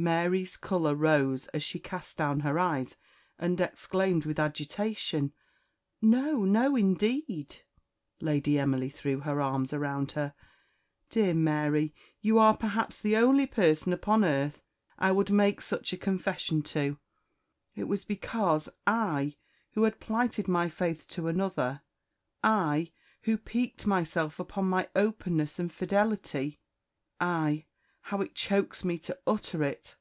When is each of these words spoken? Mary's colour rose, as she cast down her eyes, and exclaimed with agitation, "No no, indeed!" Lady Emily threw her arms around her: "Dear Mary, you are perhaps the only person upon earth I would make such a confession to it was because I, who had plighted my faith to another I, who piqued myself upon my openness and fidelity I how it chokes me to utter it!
Mary's 0.00 0.56
colour 0.56 0.94
rose, 0.94 1.48
as 1.48 1.60
she 1.60 1.80
cast 1.80 2.16
down 2.16 2.38
her 2.38 2.56
eyes, 2.56 2.94
and 3.36 3.60
exclaimed 3.60 4.24
with 4.24 4.38
agitation, 4.38 5.32
"No 6.00 6.44
no, 6.44 6.76
indeed!" 6.76 7.56
Lady 8.20 8.60
Emily 8.60 8.90
threw 8.90 9.18
her 9.18 9.40
arms 9.40 9.72
around 9.72 10.12
her: 10.12 10.34
"Dear 11.10 11.34
Mary, 11.34 11.96
you 12.20 12.38
are 12.38 12.56
perhaps 12.56 13.00
the 13.00 13.16
only 13.16 13.44
person 13.44 13.92
upon 13.92 14.24
earth 14.24 14.62
I 15.00 15.10
would 15.10 15.30
make 15.32 15.60
such 15.60 15.92
a 15.92 15.96
confession 15.96 16.62
to 16.74 16.96
it 17.74 17.88
was 17.88 18.04
because 18.04 18.68
I, 18.86 19.34
who 19.72 19.82
had 19.82 19.98
plighted 19.98 20.46
my 20.46 20.68
faith 20.68 21.08
to 21.08 21.26
another 21.26 21.80
I, 22.44 22.92
who 23.22 23.36
piqued 23.36 23.84
myself 23.84 24.38
upon 24.38 24.66
my 24.68 24.88
openness 24.94 25.58
and 25.58 25.72
fidelity 25.72 26.60
I 27.20 27.64
how 28.02 28.22
it 28.22 28.34
chokes 28.34 28.82
me 28.84 28.96
to 28.96 29.18
utter 29.26 29.62
it! 29.62 29.94